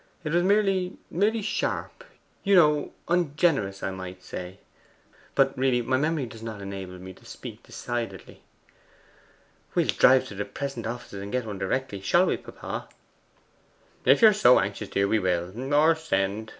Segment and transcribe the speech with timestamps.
[0.23, 2.03] It was merely merely sharp,
[2.43, 4.57] you know ungenerous, I might say.
[5.35, 8.41] But really my memory does not enable me to speak decidedly.'
[9.75, 12.89] 'We'll drive to the PRESENT office, and get one directly; shall we, papa?'
[14.03, 16.49] 'If you are so anxious, dear, we will, or send.